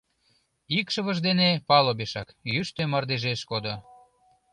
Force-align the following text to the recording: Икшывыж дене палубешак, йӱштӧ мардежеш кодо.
Икшывыж 0.79 1.17
дене 1.27 1.49
палубешак, 1.67 2.27
йӱштӧ 2.53 2.83
мардежеш 2.91 3.41
кодо. 3.49 3.75